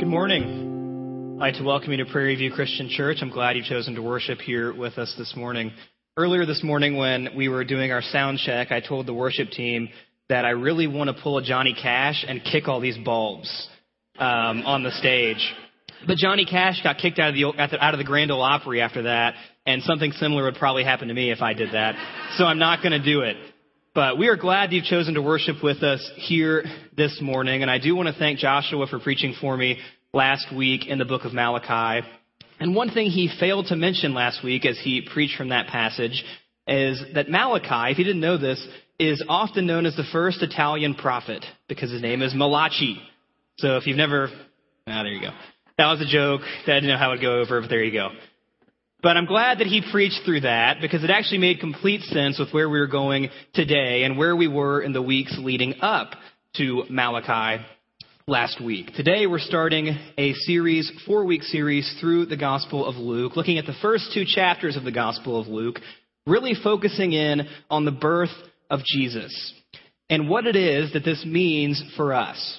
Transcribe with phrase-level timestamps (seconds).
[0.00, 1.36] Good morning.
[1.38, 3.18] I'd like to welcome you to Prairie View Christian Church.
[3.20, 5.72] I'm glad you've chosen to worship here with us this morning.
[6.16, 9.90] Earlier this morning, when we were doing our sound check, I told the worship team
[10.30, 13.68] that I really want to pull a Johnny Cash and kick all these bulbs
[14.18, 15.52] um, on the stage.
[16.06, 17.44] But Johnny Cash got kicked out of the
[17.78, 19.34] out of the Grand Ole Opry after that,
[19.66, 21.94] and something similar would probably happen to me if I did that.
[22.38, 23.36] So I'm not going to do it.
[23.92, 26.64] But we are glad you've chosen to worship with us here
[26.96, 27.62] this morning.
[27.62, 29.78] And I do want to thank Joshua for preaching for me
[30.12, 32.06] last week in the book of Malachi.
[32.60, 36.24] And one thing he failed to mention last week as he preached from that passage
[36.68, 38.64] is that Malachi, if you didn't know this,
[39.00, 42.96] is often known as the first Italian prophet because his name is Malachi.
[43.58, 44.28] So if you've never,
[44.86, 45.32] ah, there you go.
[45.78, 46.42] That was a joke.
[46.42, 48.10] I didn't know how it would go over, but there you go.
[49.02, 52.52] But I'm glad that he preached through that because it actually made complete sense with
[52.52, 56.10] where we were going today and where we were in the weeks leading up
[56.56, 57.64] to Malachi
[58.26, 58.92] last week.
[58.94, 63.64] Today we're starting a series, four week series through the Gospel of Luke, looking at
[63.64, 65.78] the first two chapters of the Gospel of Luke,
[66.26, 68.28] really focusing in on the birth
[68.68, 69.54] of Jesus
[70.10, 72.58] and what it is that this means for us.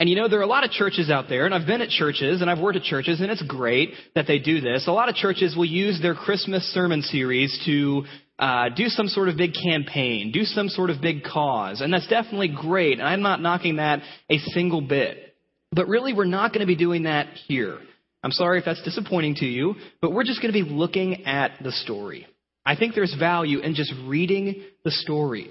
[0.00, 1.88] And you know, there are a lot of churches out there, and I've been at
[1.88, 4.86] churches and I've worked at churches, and it's great that they do this.
[4.86, 8.04] A lot of churches will use their Christmas sermon series to
[8.38, 12.06] uh, do some sort of big campaign, do some sort of big cause, and that's
[12.06, 13.00] definitely great.
[13.00, 15.34] And I'm not knocking that a single bit.
[15.72, 17.78] But really, we're not going to be doing that here.
[18.22, 21.52] I'm sorry if that's disappointing to you, but we're just going to be looking at
[21.62, 22.26] the story.
[22.64, 25.50] I think there's value in just reading the story.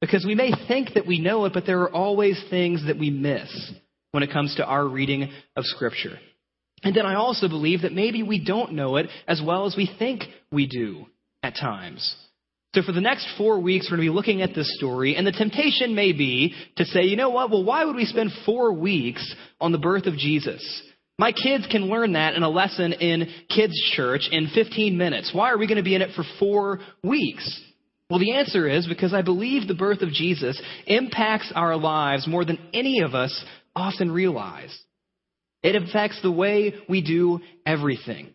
[0.00, 3.10] Because we may think that we know it, but there are always things that we
[3.10, 3.72] miss
[4.12, 6.18] when it comes to our reading of Scripture.
[6.82, 9.90] And then I also believe that maybe we don't know it as well as we
[9.98, 11.06] think we do
[11.42, 12.16] at times.
[12.74, 15.26] So for the next four weeks, we're going to be looking at this story, and
[15.26, 18.72] the temptation may be to say, you know what, well, why would we spend four
[18.72, 20.62] weeks on the birth of Jesus?
[21.18, 25.32] My kids can learn that in a lesson in kids' church in 15 minutes.
[25.34, 27.60] Why are we going to be in it for four weeks?
[28.10, 32.44] Well, the answer is because I believe the birth of Jesus impacts our lives more
[32.44, 33.44] than any of us
[33.76, 34.76] often realize.
[35.62, 38.34] It affects the way we do everything.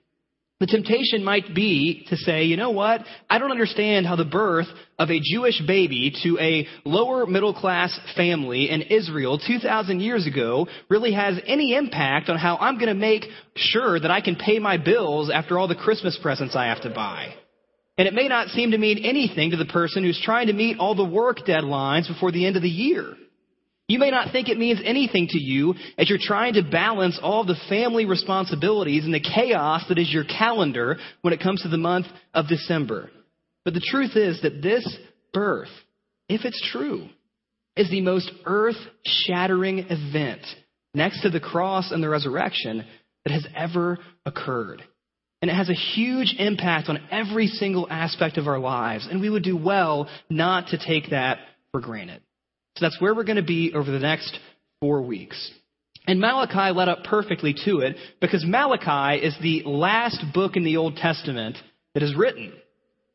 [0.62, 3.02] The temptation might be to say, you know what?
[3.30, 8.00] I don't understand how the birth of a Jewish baby to a lower middle class
[8.16, 12.94] family in Israel 2,000 years ago really has any impact on how I'm going to
[12.94, 13.26] make
[13.58, 16.90] sure that I can pay my bills after all the Christmas presents I have to
[16.90, 17.36] buy.
[17.98, 20.80] And it may not seem to mean anything to the person who's trying to meet
[20.80, 23.14] all the work deadlines before the end of the year.
[23.88, 27.46] You may not think it means anything to you as you're trying to balance all
[27.46, 31.78] the family responsibilities and the chaos that is your calendar when it comes to the
[31.78, 33.12] month of December.
[33.64, 34.86] But the truth is that this
[35.34, 35.70] birth,
[36.28, 37.08] if it's true,
[37.76, 40.42] is the most earth shattering event
[40.96, 42.86] next to the cross and the resurrection
[43.24, 44.82] that has ever occurred.
[45.46, 49.08] And it has a huge impact on every single aspect of our lives.
[49.08, 51.38] And we would do well not to take that
[51.72, 52.24] for granted.
[52.76, 54.40] So that's where we're going to be over the next
[54.80, 55.52] four weeks.
[56.08, 60.78] And Malachi led up perfectly to it because Malachi is the last book in the
[60.78, 61.58] Old Testament
[61.94, 62.52] that is written.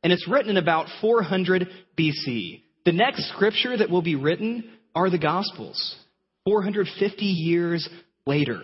[0.05, 1.67] And it's written in about 400
[1.99, 2.63] BC.
[2.85, 5.97] The next scripture that will be written are the Gospels,
[6.45, 7.89] 450 years
[8.25, 8.63] later.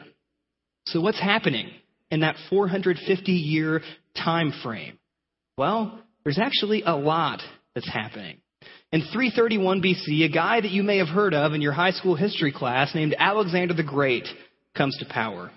[0.85, 1.73] So what's happening?
[2.11, 3.81] In that 450 year
[4.15, 4.99] time frame?
[5.57, 7.41] Well, there's actually a lot
[7.75, 8.39] that's happening.
[8.93, 12.15] In 331 BC, a guy that you may have heard of in your high school
[12.15, 14.27] history class named Alexander the Great
[14.77, 15.51] comes to power.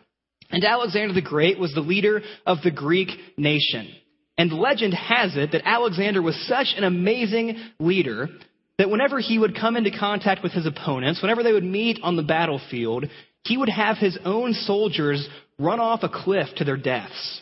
[0.49, 3.89] And Alexander the Great was the leader of the Greek nation.
[4.37, 8.29] And legend has it that Alexander was such an amazing leader
[8.77, 12.15] that whenever he would come into contact with his opponents, whenever they would meet on
[12.15, 13.05] the battlefield,
[13.43, 15.27] he would have his own soldiers
[15.59, 17.41] run off a cliff to their deaths.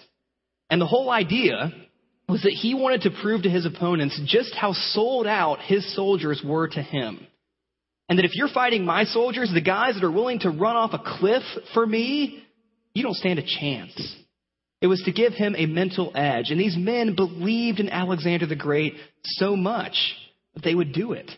[0.70, 1.72] And the whole idea
[2.28, 6.42] was that he wanted to prove to his opponents just how sold out his soldiers
[6.44, 7.26] were to him.
[8.10, 10.94] And that if you're fighting my soldiers, the guys that are willing to run off
[10.94, 12.44] a cliff for me,
[12.94, 14.16] you don't stand a chance.
[14.82, 16.52] It was to give him a mental edge.
[16.52, 18.94] And these men believed in Alexander the Great
[19.24, 20.16] so much
[20.54, 21.30] that they would do it.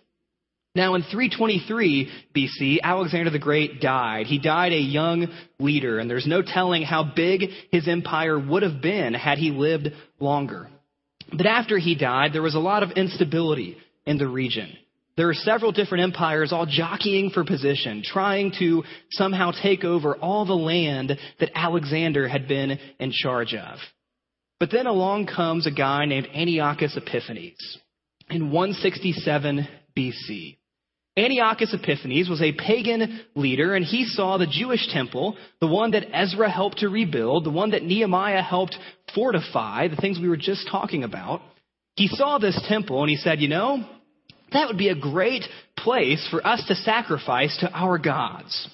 [0.76, 4.28] Now, in 323 BC, Alexander the Great died.
[4.28, 5.28] He died a young
[5.60, 9.90] leader, and there's no telling how big his empire would have been had he lived
[10.20, 10.70] longer.
[11.36, 14.70] But after he died, there was a lot of instability in the region.
[15.18, 20.46] There are several different empires all jockeying for position, trying to somehow take over all
[20.46, 23.80] the land that Alexander had been in charge of.
[24.60, 27.80] But then along comes a guy named Antiochus Epiphanes
[28.30, 29.68] in 167
[29.98, 30.59] BC.
[31.20, 36.08] Antiochus Epiphanes was a pagan leader, and he saw the Jewish temple, the one that
[36.14, 38.78] Ezra helped to rebuild, the one that Nehemiah helped
[39.14, 41.42] fortify, the things we were just talking about.
[41.96, 43.86] He saw this temple and he said, You know,
[44.54, 45.44] that would be a great
[45.76, 48.70] place for us to sacrifice to our gods.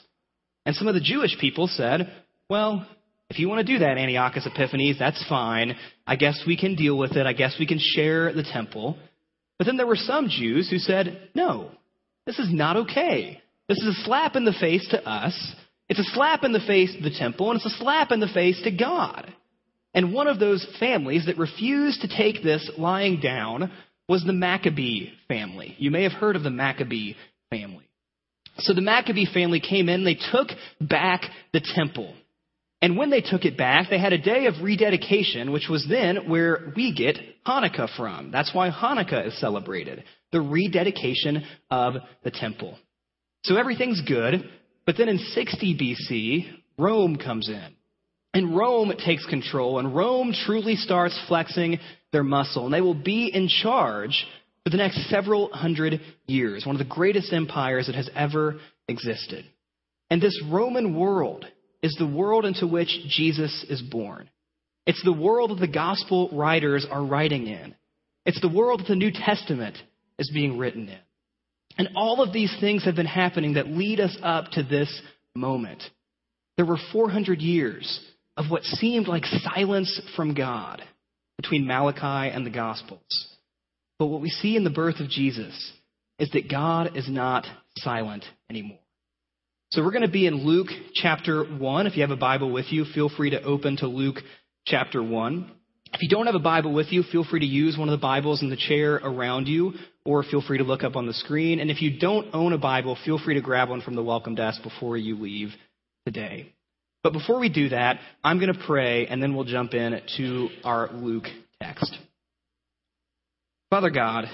[0.66, 2.12] And some of the Jewish people said,
[2.50, 2.88] Well,
[3.30, 5.76] if you want to do that, Antiochus Epiphanes, that's fine.
[6.06, 7.26] I guess we can deal with it.
[7.26, 8.98] I guess we can share the temple.
[9.58, 11.72] But then there were some Jews who said, No,
[12.26, 13.42] this is not okay.
[13.68, 15.54] This is a slap in the face to us.
[15.90, 18.28] It's a slap in the face to the temple, and it's a slap in the
[18.28, 19.32] face to God.
[19.94, 23.72] And one of those families that refused to take this lying down
[24.10, 25.76] was the Maccabee family.
[25.78, 27.14] You may have heard of the Maccabee
[27.50, 27.88] family.
[28.60, 30.50] So the Maccabee family came in, they took
[30.82, 31.24] back
[31.54, 32.14] the temple.
[32.82, 36.30] And when they took it back, they had a day of rededication, which was then
[36.30, 38.32] where we get Hanukkah from.
[38.32, 40.04] That's why Hanukkah is celebrated
[40.36, 41.94] the rededication of
[42.26, 42.78] the temple.
[43.46, 44.44] So everything's good,
[44.86, 46.46] but then in 60 BC,
[46.78, 47.68] Rome comes in.
[48.34, 51.80] And Rome takes control, and Rome truly starts flexing
[52.12, 54.28] their muscle, and they will be in charge
[54.66, 58.60] for the next several hundred years, one of the greatest empires that has ever
[58.90, 59.46] existed.
[60.10, 61.46] And this Roman world
[61.82, 64.30] is the world into which Jesus is born.
[64.86, 67.74] It's the world that the gospel writers are writing in.
[68.26, 69.78] It's the world that the New Testament
[70.20, 71.00] is being written in.
[71.78, 75.02] And all of these things have been happening that lead us up to this
[75.36, 75.84] moment.
[76.58, 78.00] There were 400 years
[78.38, 80.82] of what seemed like silence from God
[81.38, 83.02] between Malachi and the Gospels.
[84.00, 85.74] But what we see in the birth of Jesus
[86.18, 87.46] is that God is not
[87.78, 88.80] silent anymore.
[89.72, 91.88] So we're going to be in Luke chapter 1.
[91.88, 94.18] If you have a Bible with you, feel free to open to Luke
[94.66, 95.52] chapter 1.
[95.94, 98.02] If you don't have a Bible with you, feel free to use one of the
[98.02, 99.74] Bibles in the chair around you,
[100.06, 101.60] or feel free to look up on the screen.
[101.60, 104.36] And if you don't own a Bible, feel free to grab one from the welcome
[104.36, 105.50] desk before you leave
[106.06, 106.54] today.
[107.04, 110.50] But before we do that, I'm going to pray, and then we'll jump in to
[110.64, 111.26] our Luke
[111.62, 111.96] text.
[113.70, 114.26] Father God,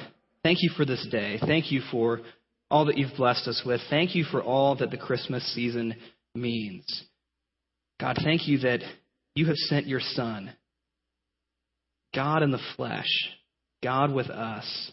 [0.43, 1.39] thank you for this day.
[1.45, 2.21] Thank you for
[2.69, 3.81] all that you've blessed us with.
[3.89, 5.95] Thank you for all that the Christmas season
[6.35, 6.85] means.
[7.99, 8.79] God, thank you that
[9.35, 10.53] you have sent your Son
[12.13, 13.07] God in the flesh,
[13.81, 14.91] God with us,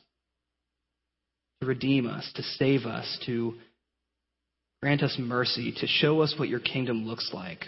[1.60, 3.54] to redeem us, to save us, to
[4.82, 7.66] grant us mercy, to show us what your kingdom looks like.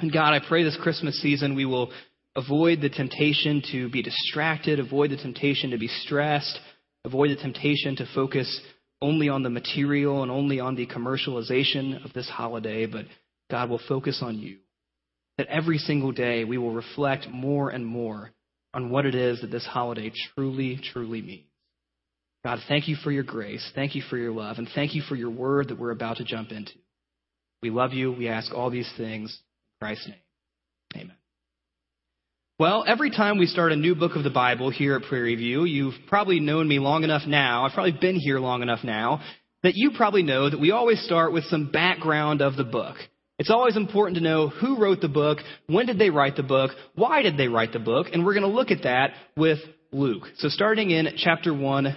[0.00, 1.92] And God, I pray this Christmas season we will
[2.34, 6.58] avoid the temptation to be distracted, avoid the temptation to be stressed,
[7.04, 8.60] avoid the temptation to focus
[9.00, 13.04] only on the material and only on the commercialization of this holiday, but
[13.50, 14.58] God will focus on you.
[15.38, 18.30] That every single day we will reflect more and more
[18.74, 21.51] on what it is that this holiday truly, truly means.
[22.44, 23.68] God, thank you for your grace.
[23.74, 24.58] Thank you for your love.
[24.58, 26.72] And thank you for your word that we're about to jump into.
[27.62, 28.12] We love you.
[28.12, 30.16] We ask all these things in Christ's name.
[30.96, 31.16] Amen.
[32.58, 35.64] Well, every time we start a new book of the Bible here at Prairie View,
[35.64, 39.20] you've probably known me long enough now, I've probably been here long enough now,
[39.62, 42.96] that you probably know that we always start with some background of the book.
[43.38, 46.72] It's always important to know who wrote the book, when did they write the book,
[46.94, 49.58] why did they write the book, and we're going to look at that with
[49.90, 50.24] Luke.
[50.36, 51.96] So starting in chapter 1,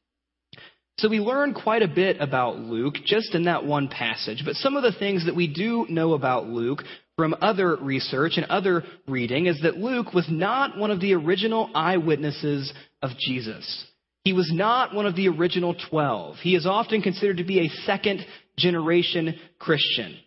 [0.97, 4.75] So we learn quite a bit about Luke just in that one passage, but some
[4.75, 6.83] of the things that we do know about Luke
[7.17, 11.69] from other research and other reading is that Luke was not one of the original
[11.73, 12.71] eyewitnesses
[13.01, 13.85] of Jesus.
[14.23, 16.37] He was not one of the original 12.
[16.37, 18.25] He is often considered to be a second
[18.57, 20.17] generation Christian.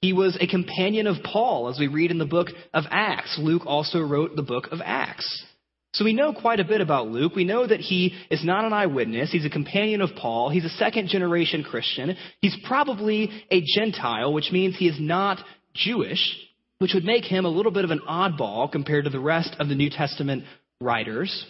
[0.00, 3.38] He was a companion of Paul, as we read in the book of Acts.
[3.40, 5.46] Luke also wrote the book of Acts.
[5.94, 7.34] So we know quite a bit about Luke.
[7.36, 9.30] We know that he is not an eyewitness.
[9.30, 10.48] He's a companion of Paul.
[10.48, 12.16] He's a second generation Christian.
[12.40, 15.38] He's probably a Gentile, which means he is not
[15.74, 16.36] Jewish,
[16.78, 19.68] which would make him a little bit of an oddball compared to the rest of
[19.68, 20.44] the New Testament
[20.80, 21.44] writers.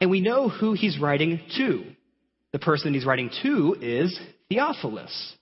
[0.00, 1.84] And we know who he's writing to.
[2.52, 4.18] The person he's writing to is
[4.48, 5.34] Theophilus.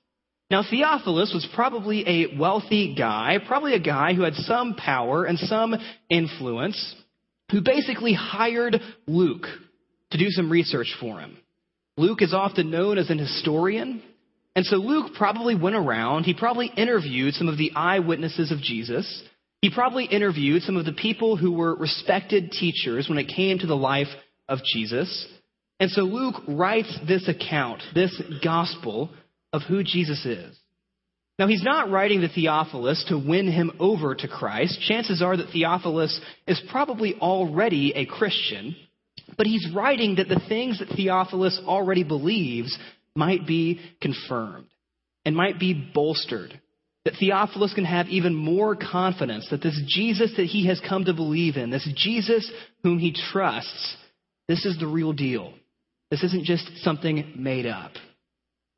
[0.50, 5.38] Now, Theophilus was probably a wealthy guy, probably a guy who had some power and
[5.38, 5.76] some
[6.08, 6.96] influence,
[7.50, 8.76] who basically hired
[9.06, 9.46] Luke
[10.10, 11.36] to do some research for him.
[11.96, 14.02] Luke is often known as an historian.
[14.56, 19.22] And so Luke probably went around, he probably interviewed some of the eyewitnesses of Jesus.
[19.62, 23.66] He probably interviewed some of the people who were respected teachers when it came to
[23.66, 24.08] the life
[24.48, 25.28] of Jesus.
[25.78, 29.10] And so Luke writes this account, this gospel
[29.52, 30.58] of who Jesus is.
[31.40, 34.78] Now, he's not writing to Theophilus to win him over to Christ.
[34.86, 38.76] Chances are that Theophilus is probably already a Christian,
[39.38, 42.78] but he's writing that the things that Theophilus already believes
[43.16, 44.66] might be confirmed
[45.24, 46.60] and might be bolstered.
[47.06, 51.14] That Theophilus can have even more confidence that this Jesus that he has come to
[51.14, 53.96] believe in, this Jesus whom he trusts,
[54.46, 55.54] this is the real deal.
[56.10, 57.92] This isn't just something made up.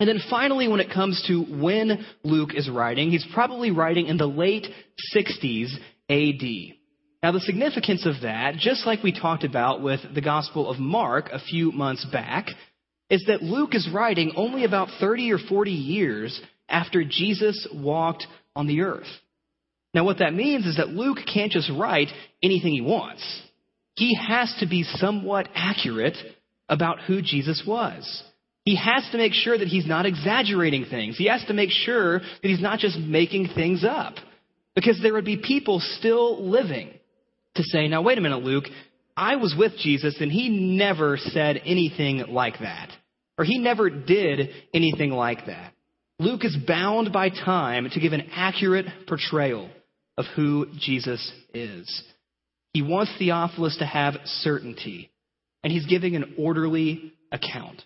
[0.03, 4.17] And then finally, when it comes to when Luke is writing, he's probably writing in
[4.17, 4.67] the late
[5.15, 5.73] 60s
[6.11, 6.75] AD.
[7.23, 11.29] Now, the significance of that, just like we talked about with the Gospel of Mark
[11.31, 12.49] a few months back,
[13.11, 18.67] is that Luke is writing only about 30 or 40 years after Jesus walked on
[18.67, 19.07] the earth.
[19.95, 22.09] Now, what that means is that Luke can't just write
[22.43, 23.23] anything he wants.
[23.95, 26.17] He has to be somewhat accurate
[26.69, 28.25] about who Jesus was.
[28.65, 31.17] He has to make sure that he's not exaggerating things.
[31.17, 34.15] He has to make sure that he's not just making things up.
[34.75, 36.91] Because there would be people still living
[37.57, 38.65] to say, now wait a minute, Luke,
[39.17, 42.91] I was with Jesus and he never said anything like that.
[43.37, 45.73] Or he never did anything like that.
[46.19, 49.69] Luke is bound by time to give an accurate portrayal
[50.17, 52.03] of who Jesus is.
[52.73, 55.11] He wants Theophilus to have certainty,
[55.65, 57.83] and he's giving an orderly account.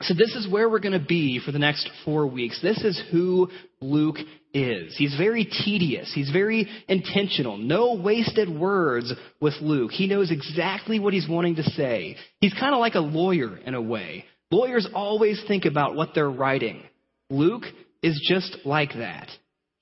[0.00, 2.60] So, this is where we're going to be for the next four weeks.
[2.60, 4.16] This is who Luke
[4.54, 4.96] is.
[4.96, 6.12] He's very tedious.
[6.14, 7.56] He's very intentional.
[7.56, 9.92] No wasted words with Luke.
[9.92, 12.16] He knows exactly what he's wanting to say.
[12.40, 14.24] He's kind of like a lawyer in a way.
[14.50, 16.82] Lawyers always think about what they're writing.
[17.30, 17.64] Luke
[18.02, 19.28] is just like that.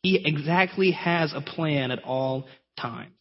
[0.02, 2.46] He exactly has a plan at all
[2.80, 3.12] times.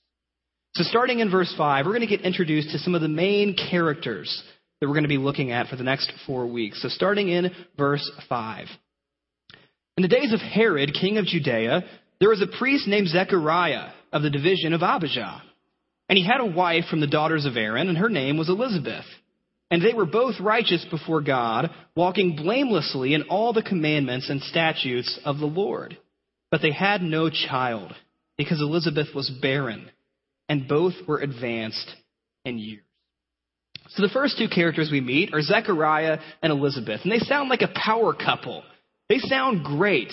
[0.75, 3.55] So, starting in verse 5, we're going to get introduced to some of the main
[3.55, 4.43] characters
[4.79, 6.81] that we're going to be looking at for the next four weeks.
[6.81, 8.67] So, starting in verse 5.
[9.97, 11.83] In the days of Herod, king of Judea,
[12.19, 15.43] there was a priest named Zechariah of the division of Abijah.
[16.07, 19.05] And he had a wife from the daughters of Aaron, and her name was Elizabeth.
[19.69, 25.19] And they were both righteous before God, walking blamelessly in all the commandments and statutes
[25.23, 25.97] of the Lord.
[26.49, 27.93] But they had no child,
[28.37, 29.91] because Elizabeth was barren,
[30.47, 31.93] and both were advanced
[32.43, 32.83] in years.
[33.89, 37.61] So the first two characters we meet are Zechariah and Elizabeth, and they sound like
[37.61, 38.63] a power couple.
[39.07, 40.11] They sound great.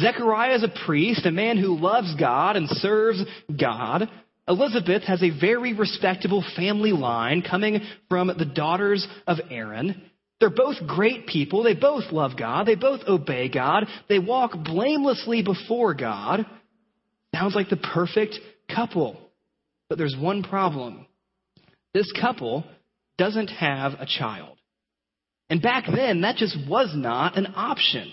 [0.00, 3.22] Zechariah is a priest, a man who loves God and serves
[3.60, 4.08] God.
[4.48, 10.02] Elizabeth has a very respectable family line coming from the daughters of Aaron.
[10.40, 11.62] They're both great people.
[11.62, 12.66] They both love God.
[12.66, 13.86] They both obey God.
[14.08, 16.44] They walk blamelessly before God.
[17.34, 18.38] Sounds like the perfect
[18.74, 19.20] couple.
[19.88, 21.06] But there's one problem.
[21.94, 22.64] This couple
[23.22, 24.58] doesn't have a child.
[25.48, 28.10] And back then, that just was not an option.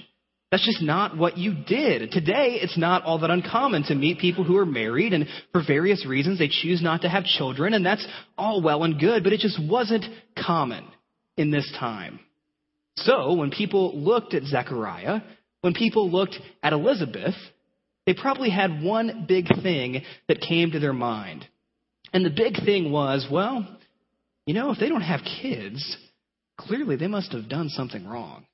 [0.52, 2.12] That's just not what you did.
[2.12, 6.06] Today, it's not all that uncommon to meet people who are married and for various
[6.06, 8.06] reasons they choose not to have children, and that's
[8.38, 10.06] all well and good, but it just wasn't
[10.38, 10.86] common
[11.38, 12.20] in this time.
[12.98, 15.22] So, when people looked at Zechariah,
[15.62, 17.34] when people looked at Elizabeth,
[18.06, 21.48] they probably had one big thing that came to their mind.
[22.14, 23.79] And the big thing was, well,
[24.50, 25.96] you know, if they don't have kids,
[26.58, 28.48] clearly they must have done something wrong.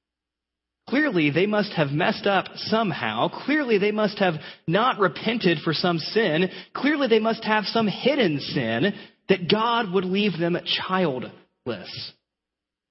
[0.89, 3.29] Clearly, they must have messed up somehow.
[3.45, 4.33] Clearly, they must have
[4.67, 6.49] not repented for some sin.
[6.73, 8.93] Clearly, they must have some hidden sin
[9.29, 11.31] that God would leave them childless.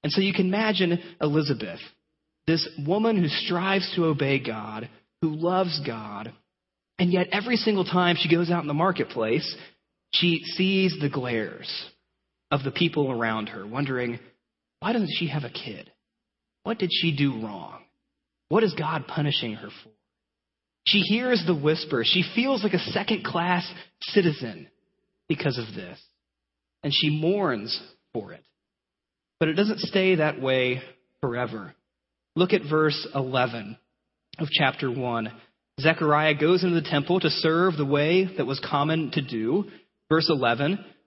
[0.03, 1.81] And so you can imagine Elizabeth,
[2.47, 4.89] this woman who strives to obey God,
[5.21, 6.33] who loves God,
[6.99, 9.55] and yet every single time she goes out in the marketplace,
[10.15, 11.91] she sees the glares
[12.55, 14.21] of the people around her, wondering,
[14.79, 15.91] why doesn't she have a kid?
[16.63, 17.83] What did she do wrong?
[18.49, 19.91] What is God punishing her for?
[20.87, 22.05] She hears the whisper.
[22.07, 23.69] She feels like a second class
[24.03, 24.69] citizen
[25.29, 26.01] because of this.
[26.85, 27.77] And she mourns
[28.13, 28.45] for it.
[29.41, 30.81] But it doesn't stay that way
[31.21, 31.75] forever.
[32.37, 33.77] Look at verse 11
[34.39, 35.33] of chapter 1.
[35.81, 39.65] Zechariah goes into the temple to serve the way that was common to do.
[40.09, 40.79] Verse 11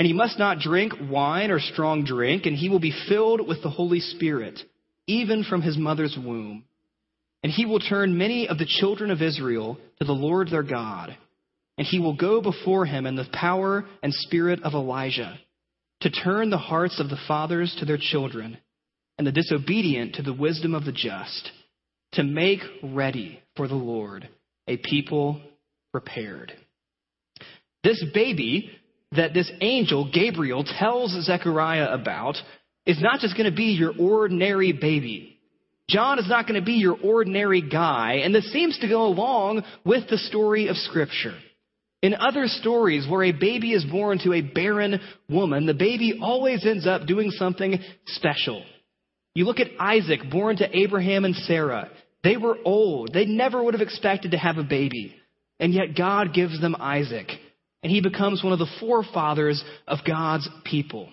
[0.00, 3.62] And he must not drink wine or strong drink, and he will be filled with
[3.62, 4.58] the Holy Spirit,
[5.06, 6.64] even from his mother's womb.
[7.42, 11.14] And he will turn many of the children of Israel to the Lord their God.
[11.76, 15.38] And he will go before him in the power and spirit of Elijah,
[16.00, 18.56] to turn the hearts of the fathers to their children,
[19.18, 21.50] and the disobedient to the wisdom of the just
[22.12, 24.26] to make ready for the Lord
[24.66, 25.42] a people
[25.92, 26.54] prepared.
[27.84, 28.70] This baby
[29.12, 32.36] that this angel, Gabriel, tells Zechariah about
[32.86, 35.38] is not just going to be your ordinary baby.
[35.88, 39.64] John is not going to be your ordinary guy, and this seems to go along
[39.84, 41.34] with the story of Scripture.
[42.02, 46.64] In other stories where a baby is born to a barren woman, the baby always
[46.64, 48.64] ends up doing something special.
[49.34, 51.90] You look at Isaac, born to Abraham and Sarah.
[52.22, 53.12] They were old.
[53.12, 55.14] They never would have expected to have a baby.
[55.58, 57.28] And yet God gives them Isaac.
[57.82, 61.08] And he becomes one of the forefathers of God's people.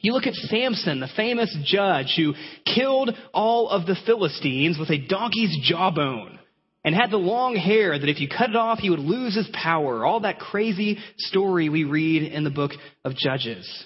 [0.00, 2.34] You look at Samson, the famous judge who
[2.64, 6.40] killed all of the Philistines with a donkey's jawbone
[6.84, 9.48] and had the long hair that if you cut it off, he would lose his
[9.52, 10.04] power.
[10.04, 12.72] All that crazy story we read in the book
[13.04, 13.84] of Judges.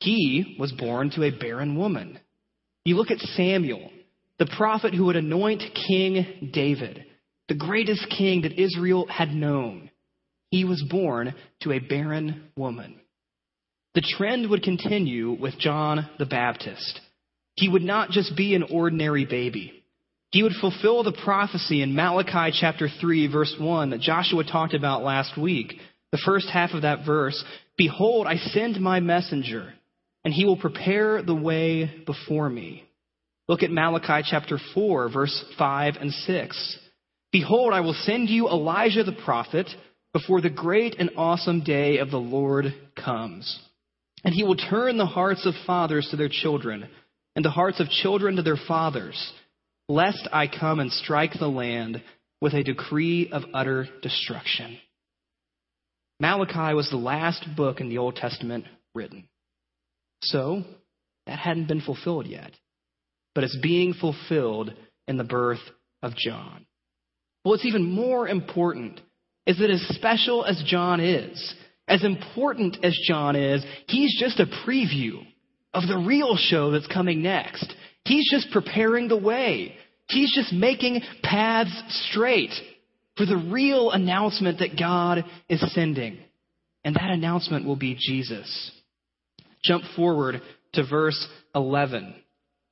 [0.00, 2.18] He was born to a barren woman.
[2.84, 3.90] You look at Samuel,
[4.38, 7.06] the prophet who would anoint King David,
[7.48, 9.90] the greatest king that Israel had known.
[10.54, 13.00] He was born to a barren woman.
[13.96, 17.00] The trend would continue with John the Baptist.
[17.56, 19.82] He would not just be an ordinary baby.
[20.30, 25.02] He would fulfill the prophecy in Malachi chapter 3 verse 1 that Joshua talked about
[25.02, 25.74] last week.
[26.12, 27.44] The first half of that verse,
[27.76, 29.74] Behold, I send my messenger,
[30.24, 32.84] and he will prepare the way before me.
[33.48, 36.78] Look at Malachi chapter 4, verse 5 and 6.
[37.32, 39.68] Behold, I will send you Elijah the prophet
[40.14, 42.66] before the great and awesome day of the Lord
[42.96, 43.60] comes.
[44.24, 46.88] And he will turn the hearts of fathers to their children,
[47.36, 49.32] and the hearts of children to their fathers,
[49.90, 52.02] lest I come and strike the land
[52.40, 54.78] with a decree of utter destruction.
[56.18, 59.28] Malachi was the last book in the Old Testament written.
[60.22, 60.62] So,
[61.26, 62.52] that hadn't been fulfilled yet
[63.34, 64.72] but it's being fulfilled
[65.08, 65.60] in the birth
[66.02, 66.66] of John.
[67.44, 69.00] Well, it's even more important
[69.46, 71.54] is that as special as John is,
[71.86, 75.24] as important as John is, he's just a preview
[75.72, 77.72] of the real show that's coming next.
[78.04, 79.76] He's just preparing the way.
[80.08, 82.52] He's just making paths straight
[83.16, 86.18] for the real announcement that God is sending.
[86.84, 88.70] And that announcement will be Jesus.
[89.62, 90.42] Jump forward
[90.74, 92.14] to verse 11.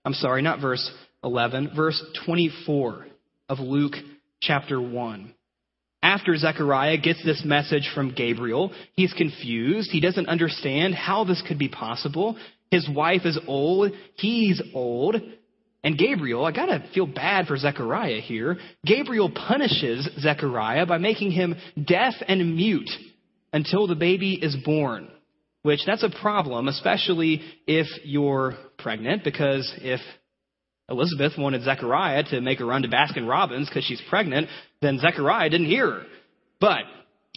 [0.04, 0.90] I'm sorry, not verse
[1.24, 3.06] 11, verse 24
[3.48, 3.94] of Luke
[4.40, 5.34] chapter 1.
[6.02, 9.90] After Zechariah gets this message from Gabriel, he's confused.
[9.90, 12.36] He doesn't understand how this could be possible.
[12.70, 13.92] His wife is old.
[14.16, 15.16] He's old.
[15.84, 18.58] And Gabriel, I gotta feel bad for Zechariah here.
[18.84, 22.90] Gabriel punishes Zechariah by making him deaf and mute
[23.52, 25.08] until the baby is born
[25.62, 30.00] which that's a problem, especially if you're pregnant, because if
[30.88, 34.48] Elizabeth wanted Zechariah to make a run to Baskin Robbins because she's pregnant,
[34.82, 36.02] then Zechariah didn't hear her.
[36.60, 36.82] But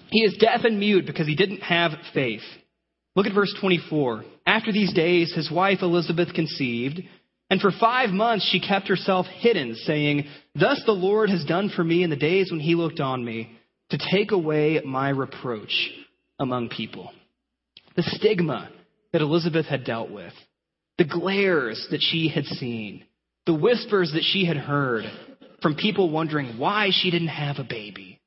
[0.10, 2.42] he is deaf and mute because he didn't have faith.
[3.16, 4.26] Look at verse 24.
[4.46, 7.02] After these days, his wife Elizabeth conceived,
[7.50, 11.84] and for five months she kept herself hidden, saying, Thus the Lord has done for
[11.84, 13.58] me in the days when he looked on me,
[13.92, 15.92] to take away my reproach
[16.40, 17.12] among people
[17.96, 18.70] the stigma
[19.14, 20.34] that Elizabeth had dealt with,
[20.98, 23.04] the glares that she had seen,
[23.46, 25.06] the whispers that she had heard
[25.62, 28.20] from people wondering why she didn't have a baby.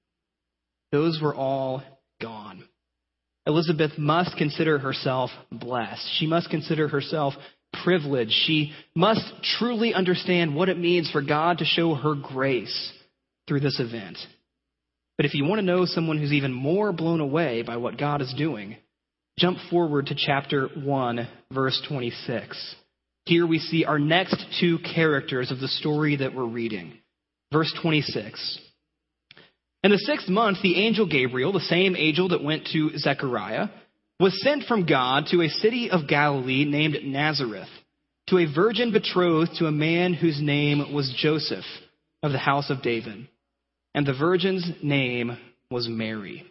[0.93, 1.83] Those were all
[2.21, 2.65] gone.
[3.47, 6.07] Elizabeth must consider herself blessed.
[6.19, 7.35] She must consider herself
[7.85, 8.33] privileged.
[8.33, 9.25] She must
[9.59, 12.93] truly understand what it means for God to show her grace
[13.47, 14.19] through this event.
[15.17, 18.23] But if you want to know someone who's even more blown away by what God
[18.23, 18.77] is doing,
[19.39, 22.75] Jump forward to chapter 1, verse 26.
[23.27, 26.95] Here we see our next two characters of the story that we're reading.
[27.53, 28.59] Verse 26.
[29.85, 33.69] In the sixth month, the angel Gabriel, the same angel that went to Zechariah,
[34.21, 37.69] was sent from God to a city of Galilee named Nazareth,
[38.29, 41.65] to a virgin betrothed to a man whose name was Joseph
[42.23, 43.29] of the house of David.
[43.95, 45.39] And the virgin's name
[45.71, 46.45] was Mary.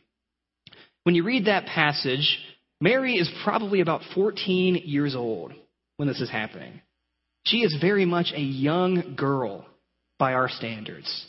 [1.03, 2.39] When you read that passage,
[2.79, 5.53] Mary is probably about 14 years old
[5.97, 6.81] when this is happening.
[7.45, 9.65] She is very much a young girl
[10.19, 11.25] by our standards.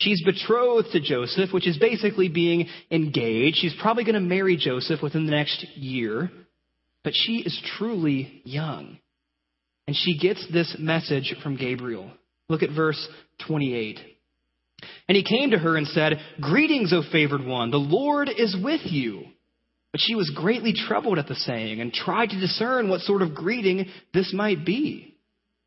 [0.00, 3.58] She's betrothed to Joseph, which is basically being engaged.
[3.58, 6.30] She's probably going to marry Joseph within the next year.
[7.04, 8.98] But she is truly young.
[9.86, 12.10] And she gets this message from Gabriel.
[12.48, 13.08] Look at verse
[13.46, 13.98] 28.
[15.08, 18.80] And he came to her and said, Greetings, O favored one, the Lord is with
[18.84, 19.24] you.
[19.92, 23.34] But she was greatly troubled at the saying and tried to discern what sort of
[23.34, 25.09] greeting this might be.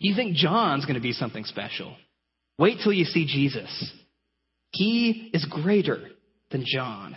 [0.00, 1.94] You think John's going to be something special?
[2.58, 3.92] Wait till you see Jesus.
[4.72, 6.08] He is greater
[6.50, 7.16] than John,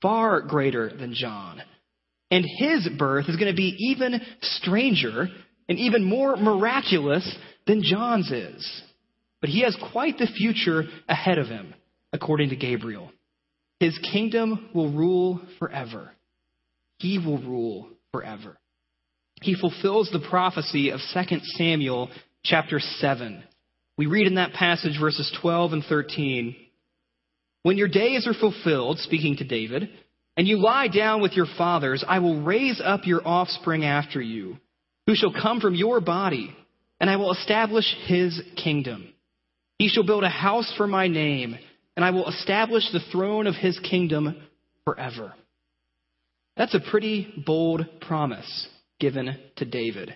[0.00, 1.60] far greater than John.
[2.30, 5.26] And his birth is going to be even stranger
[5.68, 8.82] and even more miraculous than John's is.
[9.40, 11.74] But he has quite the future ahead of him,
[12.12, 13.10] according to Gabriel.
[13.80, 16.12] His kingdom will rule forever.
[16.98, 18.56] He will rule forever.
[19.42, 22.10] He fulfills the prophecy of 2 Samuel
[22.44, 23.44] chapter 7
[23.98, 26.56] we read in that passage verses 12 and 13
[27.62, 29.90] When your days are fulfilled, speaking to David,
[30.36, 34.56] and you lie down with your fathers, I will raise up your offspring after you,
[35.06, 36.56] who shall come from your body,
[37.00, 39.12] and I will establish his kingdom.
[39.78, 41.58] He shall build a house for my name,
[41.96, 44.40] and I will establish the throne of his kingdom
[44.86, 45.34] forever.
[46.56, 48.68] That's a pretty bold promise
[49.02, 50.14] given to David.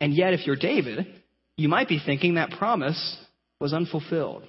[0.00, 1.06] And yet, if you're David,
[1.56, 3.16] you might be thinking that promise
[3.60, 4.42] was unfulfilled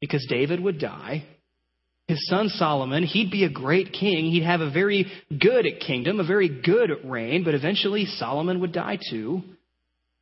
[0.00, 1.24] because David would die.
[2.06, 4.30] His son Solomon, he'd be a great king.
[4.30, 8.98] He'd have a very good kingdom, a very good reign, but eventually Solomon would die
[9.10, 9.42] too.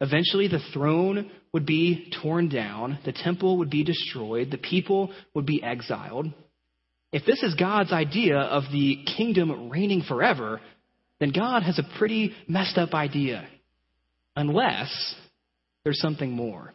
[0.00, 5.46] Eventually the throne would be torn down, the temple would be destroyed, the people would
[5.46, 6.26] be exiled.
[7.12, 10.60] If this is God's idea of the kingdom reigning forever,
[11.20, 13.46] then God has a pretty messed up idea.
[14.36, 15.14] Unless
[15.84, 16.74] there's something more.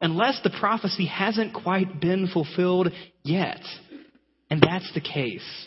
[0.00, 2.88] Unless the prophecy hasn't quite been fulfilled
[3.24, 3.60] yet.
[4.50, 5.66] And that's the case.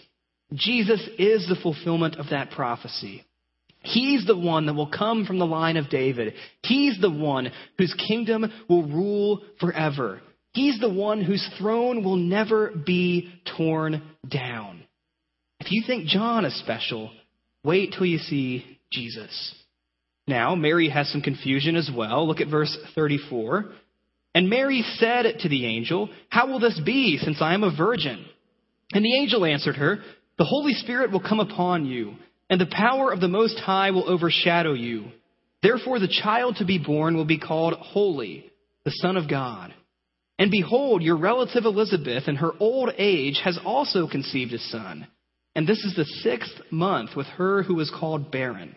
[0.54, 3.24] Jesus is the fulfillment of that prophecy.
[3.84, 6.34] He's the one that will come from the line of David.
[6.64, 10.22] He's the one whose kingdom will rule forever.
[10.54, 14.84] He's the one whose throne will never be torn down.
[15.60, 17.12] If you think John is special,
[17.64, 19.56] wait till you see Jesus.
[20.28, 22.28] Now, Mary has some confusion as well.
[22.28, 23.66] Look at verse 34.
[24.34, 28.26] And Mary said to the angel, How will this be, since I am a virgin?
[28.94, 30.00] And the angel answered her,
[30.38, 32.14] The Holy Spirit will come upon you,
[32.50, 35.06] and the power of the Most High will overshadow you.
[35.62, 38.46] Therefore, the child to be born will be called Holy,
[38.84, 39.74] the Son of God.
[40.40, 45.08] And behold, your relative Elizabeth, in her old age, has also conceived a son.
[45.56, 48.76] And this is the sixth month with her who was called barren.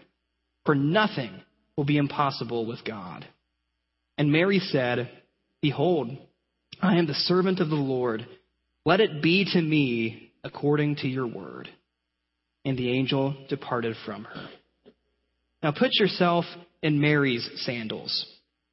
[0.67, 1.41] For nothing
[1.77, 3.27] will be impossible with God.
[4.19, 5.11] And Mary said,
[5.61, 6.11] Behold,
[6.81, 8.27] I am the servant of the Lord.
[8.85, 11.69] Let it be to me according to your word.
[12.65, 14.49] And the angel departed from her.
[15.63, 16.45] Now put yourself
[16.83, 18.27] in Mary's sandals.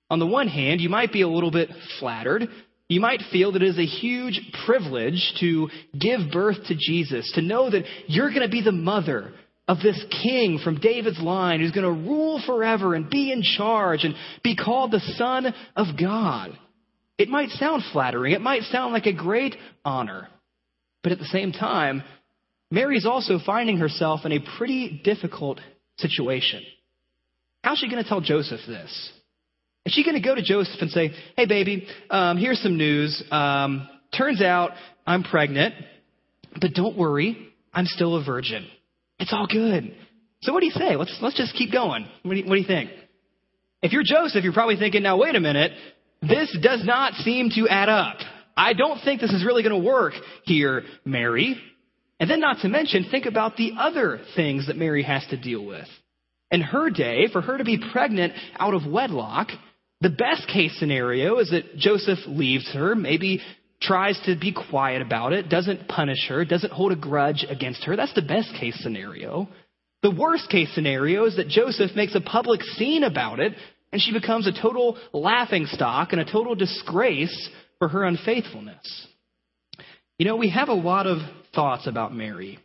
[0.10, 2.50] On the one hand, you might be a little bit flattered.
[2.92, 7.42] You might feel that it is a huge privilege to give birth to Jesus, to
[7.42, 9.32] know that you're going to be the mother
[9.66, 14.04] of this king from David's line who's going to rule forever and be in charge
[14.04, 16.52] and be called the Son of God.
[17.18, 18.34] It might sound flattering.
[18.34, 20.28] It might sound like a great honor.
[21.02, 22.04] But at the same time,
[22.70, 25.62] Mary's also finding herself in a pretty difficult
[25.96, 26.62] situation.
[27.64, 29.14] How's she going to tell Joseph this?
[29.86, 33.24] Is she going to go to Joseph and say, Hey, baby, um, here's some news.
[33.32, 34.72] Um, turns out
[35.06, 35.74] I'm pregnant,
[36.60, 37.38] but don't worry,
[37.74, 38.68] I'm still a virgin.
[39.20, 39.96] It's all good.
[40.42, 40.96] So what do you say?
[40.96, 42.08] Let's, let's just keep going.
[42.24, 42.92] What do, you, what do you think?
[43.82, 45.72] If you're Joseph, you're probably thinking, now wait a minute.
[46.22, 48.18] This does not seem to add up.
[48.56, 50.14] I don't think this is really going to work
[50.44, 51.60] here, Mary.
[52.20, 55.66] And then not to mention, think about the other things that Mary has to deal
[55.66, 55.88] with.
[56.52, 59.48] In her day, for her to be pregnant out of wedlock,
[60.02, 63.42] the best case scenario is that Joseph leaves her, maybe
[63.82, 67.96] tries to be quiet about it, doesn't punish her, doesn't hold a grudge against her.
[67.96, 69.48] That's the best case scenario.
[70.04, 73.54] The worst case scenario is that Joseph makes a public scene about it
[73.92, 79.08] and she becomes a total laughing stock and a total disgrace for her unfaithfulness.
[80.18, 81.18] You know, we have a lot of
[81.54, 82.60] thoughts about Mary.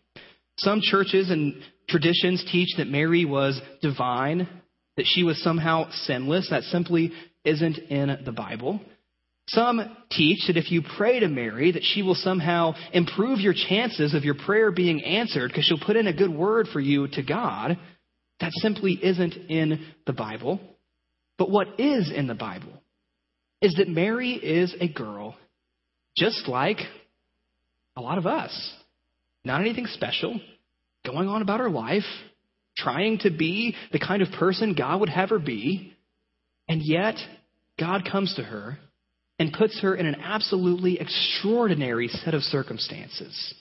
[0.59, 1.57] Some churches and
[1.88, 4.49] traditions teach that Mary was divine,
[4.97, 6.49] that she was somehow sinless.
[6.51, 7.13] That simply
[7.45, 8.81] isn't in the Bible.
[9.49, 9.81] Some
[10.11, 14.25] teach that if you pray to Mary, that she will somehow improve your chances of
[14.25, 17.79] your prayer being answered because she'll put in a good word for you to God.
[18.41, 20.61] That simply isn't in the Bible.
[21.39, 22.73] But what is in the Bible
[23.63, 25.37] is that Mary is a girl
[26.17, 26.79] just like
[27.95, 28.75] a lot of us.
[29.45, 30.41] Not anything special,
[31.05, 32.03] going on about her life,
[32.77, 35.93] trying to be the kind of person God would have her be,
[36.69, 37.17] and yet
[37.79, 38.79] God comes to her
[39.39, 43.55] and puts her in an absolutely extraordinary set of circumstances.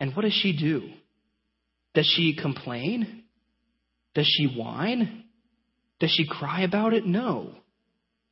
[0.00, 0.88] And what does she do?
[1.94, 3.24] Does she complain?
[4.14, 5.24] Does she whine?
[6.00, 7.06] Does she cry about it?
[7.06, 7.52] No.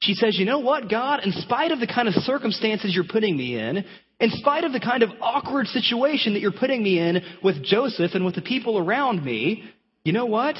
[0.00, 3.36] She says, You know what, God, in spite of the kind of circumstances you're putting
[3.36, 3.84] me in,
[4.18, 8.12] in spite of the kind of awkward situation that you're putting me in with Joseph
[8.14, 9.64] and with the people around me,
[10.04, 10.56] you know what?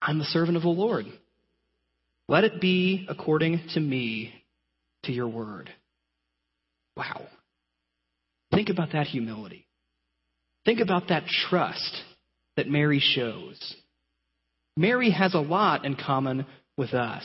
[0.00, 1.06] I'm the servant of the Lord.
[2.28, 4.32] Let it be according to me,
[5.04, 5.70] to your word.
[6.96, 7.22] Wow.
[8.52, 9.66] Think about that humility.
[10.64, 12.02] Think about that trust
[12.56, 13.74] that Mary shows.
[14.76, 17.24] Mary has a lot in common with us.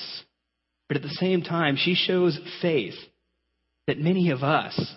[0.88, 2.96] But at the same time, she shows faith
[3.88, 4.94] that many of us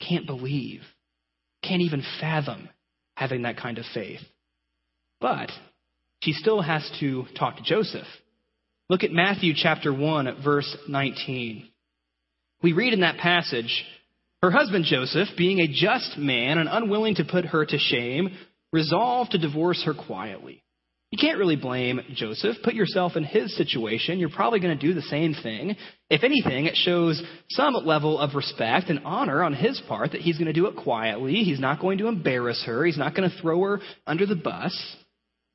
[0.00, 0.80] can't believe,
[1.62, 2.68] can't even fathom
[3.14, 4.20] having that kind of faith.
[5.22, 5.50] But
[6.20, 8.06] she still has to talk to Joseph.
[8.90, 11.68] Look at Matthew chapter 1, verse 19.
[12.62, 13.84] We read in that passage
[14.42, 18.36] Her husband Joseph, being a just man and unwilling to put her to shame,
[18.72, 20.62] resolved to divorce her quietly.
[21.12, 22.56] You can't really blame Joseph.
[22.64, 24.18] Put yourself in his situation.
[24.18, 25.76] You're probably going to do the same thing.
[26.08, 30.38] If anything, it shows some level of respect and honor on his part that he's
[30.38, 31.34] going to do it quietly.
[31.34, 32.86] He's not going to embarrass her.
[32.86, 34.74] He's not going to throw her under the bus.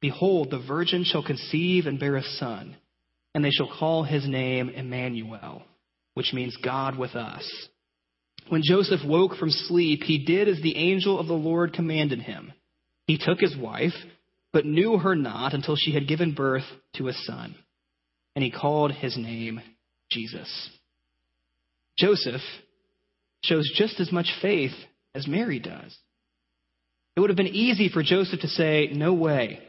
[0.00, 2.76] Behold, the virgin shall conceive and bear a son,
[3.34, 5.62] and they shall call his name Emmanuel,
[6.14, 7.48] which means God with us.
[8.48, 12.52] When Joseph woke from sleep, he did as the angel of the Lord commanded him.
[13.06, 13.92] He took his wife,
[14.52, 17.54] but knew her not until she had given birth to a son,
[18.34, 19.60] and he called his name
[20.10, 20.70] Jesus.
[21.98, 22.40] Joseph
[23.42, 24.72] shows just as much faith
[25.14, 25.96] as Mary does.
[27.16, 29.60] It would have been easy for Joseph to say, No way.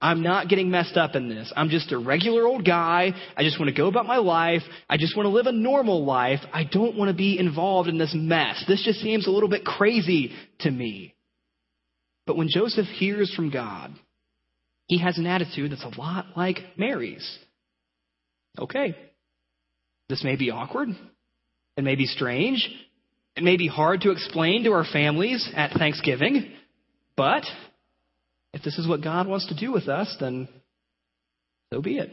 [0.00, 1.52] I'm not getting messed up in this.
[1.54, 3.12] I'm just a regular old guy.
[3.36, 4.62] I just want to go about my life.
[4.88, 6.40] I just want to live a normal life.
[6.52, 8.64] I don't want to be involved in this mess.
[8.66, 11.14] This just seems a little bit crazy to me.
[12.26, 13.92] But when Joseph hears from God,
[14.86, 17.38] he has an attitude that's a lot like Mary's.
[18.58, 18.96] Okay,
[20.08, 20.88] this may be awkward.
[21.76, 22.68] It may be strange.
[23.36, 26.52] It may be hard to explain to our families at Thanksgiving.
[27.16, 27.44] But
[28.52, 30.48] if this is what God wants to do with us, then
[31.72, 32.10] so be it.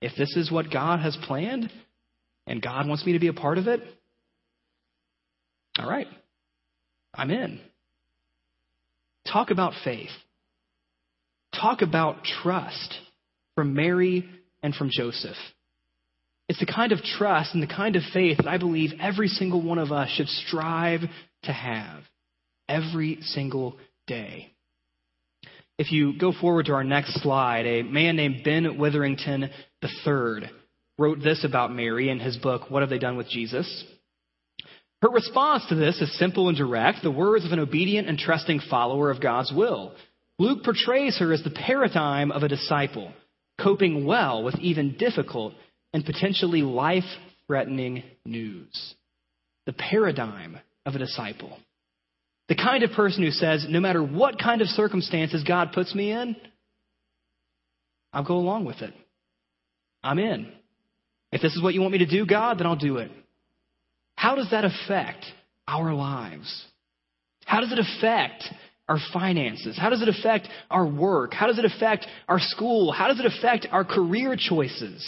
[0.00, 1.70] If this is what God has planned
[2.46, 3.80] and God wants me to be a part of it,
[5.78, 6.08] all right,
[7.14, 7.60] I'm in.
[9.30, 10.10] Talk about faith.
[11.54, 12.94] Talk about trust
[13.54, 14.28] from Mary
[14.62, 15.36] and from Joseph.
[16.48, 19.62] It's the kind of trust and the kind of faith that I believe every single
[19.62, 21.00] one of us should strive
[21.44, 22.02] to have
[22.68, 24.52] every single day.
[25.78, 29.50] If you go forward to our next slide, a man named Ben Witherington
[29.82, 30.50] III
[30.98, 33.84] wrote this about Mary in his book, What Have They Done with Jesus?
[35.00, 38.60] Her response to this is simple and direct, the words of an obedient and trusting
[38.70, 39.94] follower of God's will.
[40.38, 43.12] Luke portrays her as the paradigm of a disciple,
[43.60, 45.54] coping well with even difficult
[45.92, 47.02] and potentially life
[47.46, 48.94] threatening news.
[49.66, 51.58] The paradigm of a disciple.
[52.52, 56.12] The kind of person who says, no matter what kind of circumstances God puts me
[56.12, 56.36] in,
[58.12, 58.92] I'll go along with it.
[60.04, 60.52] I'm in.
[61.32, 63.10] If this is what you want me to do, God, then I'll do it.
[64.16, 65.24] How does that affect
[65.66, 66.66] our lives?
[67.46, 68.44] How does it affect
[68.86, 69.78] our finances?
[69.80, 71.32] How does it affect our work?
[71.32, 72.92] How does it affect our school?
[72.92, 75.02] How does it affect our career choices?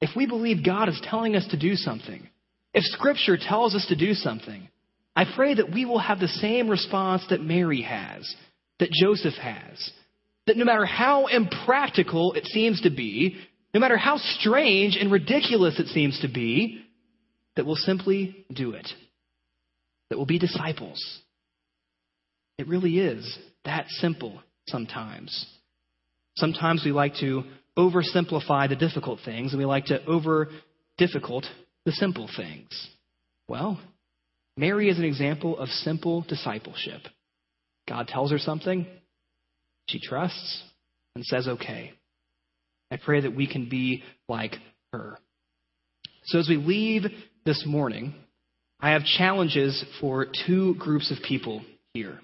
[0.00, 2.24] If we believe God is telling us to do something,
[2.72, 4.68] if Scripture tells us to do something,
[5.16, 8.32] I pray that we will have the same response that Mary has,
[8.78, 9.90] that Joseph has.
[10.46, 13.36] That no matter how impractical it seems to be,
[13.72, 16.84] no matter how strange and ridiculous it seems to be,
[17.56, 18.86] that we'll simply do it.
[20.10, 21.02] That we'll be disciples.
[22.58, 25.46] It really is that simple sometimes.
[26.36, 27.44] Sometimes we like to
[27.76, 30.48] oversimplify the difficult things and we like to over
[30.98, 31.44] difficult
[31.84, 32.68] the simple things.
[33.48, 33.80] Well,
[34.56, 37.02] Mary is an example of simple discipleship.
[37.88, 38.86] God tells her something,
[39.88, 40.62] she trusts
[41.14, 41.92] and says, okay.
[42.90, 44.56] I pray that we can be like
[44.92, 45.18] her.
[46.24, 47.02] So as we leave
[47.44, 48.14] this morning,
[48.80, 51.62] I have challenges for two groups of people
[51.94, 52.20] here.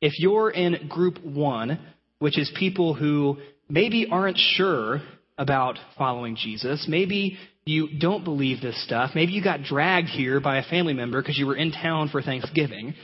[0.00, 1.78] If you're in group one,
[2.18, 3.38] which is people who
[3.68, 5.00] maybe aren't sure
[5.38, 10.58] about following Jesus, maybe you don't believe this stuff, maybe you got dragged here by
[10.58, 12.94] a family member because you were in town for Thanksgiving,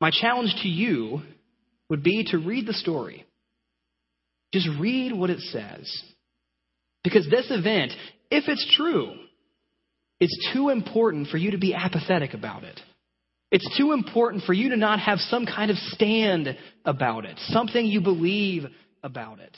[0.00, 1.22] my challenge to you
[1.88, 3.24] would be to read the story.
[4.52, 6.02] Just read what it says.
[7.02, 7.92] Because this event,
[8.30, 9.12] if it's true,
[10.20, 12.80] it's too important for you to be apathetic about it.
[13.50, 17.84] It's too important for you to not have some kind of stand about it, something
[17.84, 18.64] you believe
[19.02, 19.56] about it.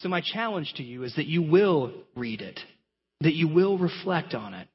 [0.00, 2.58] So, my challenge to you is that you will read it,
[3.20, 4.66] that you will reflect on it,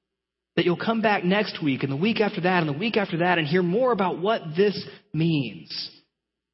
[0.55, 3.17] that you'll come back next week and the week after that and the week after
[3.17, 4.79] that and hear more about what this
[5.13, 5.91] means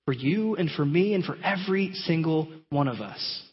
[0.05, 3.43] for you and for me and for every single one of us.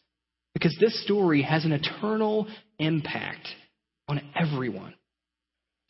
[0.55, 2.47] Because this story has an eternal
[2.79, 3.47] impact
[4.07, 4.95] on everyone.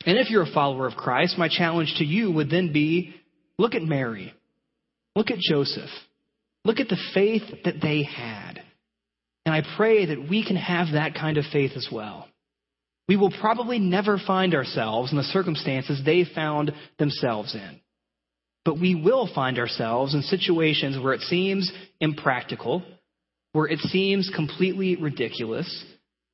[0.05, 3.13] And if you're a follower of Christ, my challenge to you would then be
[3.57, 4.33] look at Mary,
[5.15, 5.89] look at Joseph,
[6.65, 8.63] look at the faith that they had.
[9.59, 12.29] I pray that we can have that kind of faith as well.
[13.09, 17.81] We will probably never find ourselves in the circumstances they found themselves in.
[18.63, 21.69] But we will find ourselves in situations where it seems
[21.99, 22.83] impractical,
[23.51, 25.83] where it seems completely ridiculous,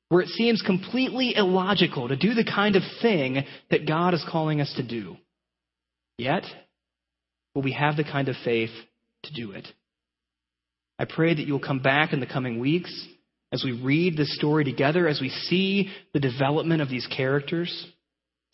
[0.08, 4.60] where it seems completely illogical to do the kind of thing that God is calling
[4.60, 5.16] us to do.
[6.16, 6.44] Yet,
[7.56, 8.70] will we have the kind of faith
[9.24, 9.66] to do it?
[10.96, 13.08] I pray that you'll come back in the coming weeks
[13.52, 17.86] as we read this story together, as we see the development of these characters,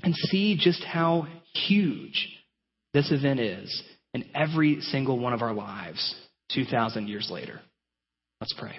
[0.03, 2.29] and see just how huge
[2.93, 3.83] this event is
[4.15, 6.15] in every single one of our lives
[6.53, 7.61] 2,000 years later.
[8.41, 8.79] Let's pray.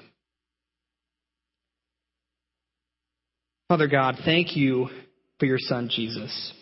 [3.69, 4.89] Father God, thank you
[5.39, 6.53] for your son, Jesus.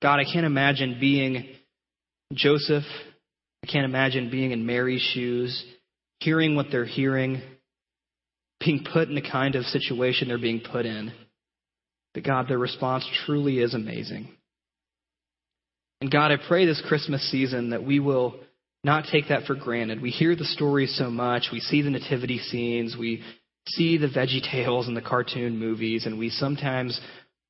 [0.00, 1.46] God, I can't imagine being
[2.32, 2.84] Joseph.
[3.62, 5.64] I can't imagine being in Mary's shoes,
[6.20, 7.42] hearing what they're hearing,
[8.60, 11.12] being put in the kind of situation they're being put in.
[12.14, 14.28] But God, their response truly is amazing.
[16.00, 18.40] And God, I pray this Christmas season that we will
[18.84, 20.00] not take that for granted.
[20.00, 21.48] We hear the stories so much.
[21.52, 22.96] We see the nativity scenes.
[22.98, 23.22] We
[23.66, 27.00] see the VeggieTales in the cartoon movies, and we sometimes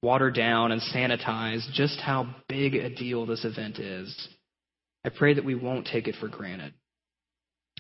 [0.03, 4.29] water down and sanitize just how big a deal this event is.
[5.05, 6.75] I pray that we won't take it for granted.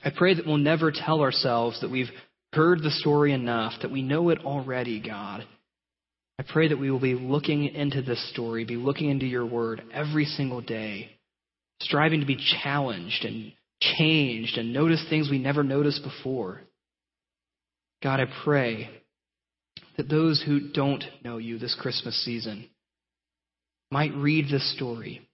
[0.04, 2.10] I pray that we'll never tell ourselves that we've
[2.52, 5.44] heard the story enough, that we know it already, God.
[6.38, 9.82] I pray that we will be looking into this story, be looking into your word
[9.92, 11.10] every single day,
[11.80, 16.60] striving to be challenged and changed and notice things we never noticed before.
[18.02, 18.88] God, I pray
[19.96, 22.68] that those who don't know you this Christmas season
[23.90, 25.27] might read this story,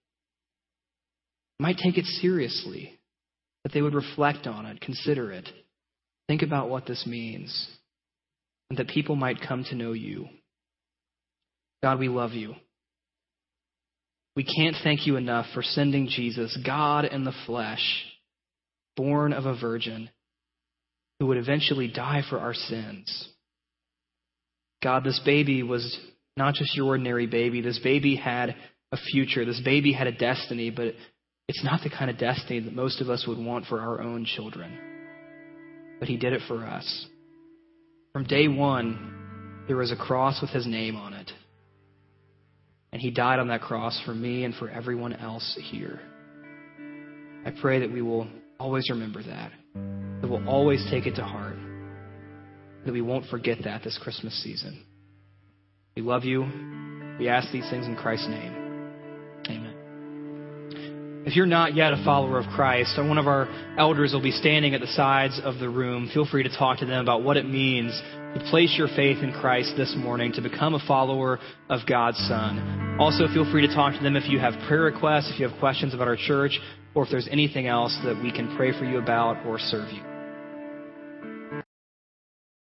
[1.58, 2.98] might take it seriously,
[3.62, 5.48] that they would reflect on it, consider it,
[6.28, 7.68] think about what this means,
[8.70, 10.26] and that people might come to know you.
[11.82, 12.54] God, we love you.
[14.36, 18.04] We can't thank you enough for sending Jesus, God in the flesh,
[18.96, 20.10] born of a virgin,
[21.20, 23.28] who would eventually die for our sins.
[24.82, 25.96] God, this baby was
[26.36, 27.60] not just your ordinary baby.
[27.60, 28.56] This baby had
[28.90, 29.44] a future.
[29.44, 30.94] This baby had a destiny, but
[31.48, 34.24] it's not the kind of destiny that most of us would want for our own
[34.24, 34.78] children.
[35.98, 37.06] But he did it for us.
[38.12, 41.30] From day one, there was a cross with his name on it.
[42.92, 46.00] And he died on that cross for me and for everyone else here.
[47.44, 48.28] I pray that we will
[48.58, 49.52] always remember that,
[50.20, 51.56] that we'll always take it to heart,
[52.86, 54.84] that we won't forget that this Christmas season.
[55.96, 56.42] We love you.
[57.18, 58.63] We ask these things in Christ's name.
[61.26, 63.48] If you're not yet a follower of Christ, one of our
[63.78, 66.10] elders will be standing at the sides of the room.
[66.12, 67.98] Feel free to talk to them about what it means
[68.34, 71.38] to place your faith in Christ this morning, to become a follower
[71.70, 72.98] of God's Son.
[73.00, 75.58] Also, feel free to talk to them if you have prayer requests, if you have
[75.58, 76.60] questions about our church,
[76.94, 80.13] or if there's anything else that we can pray for you about or serve you.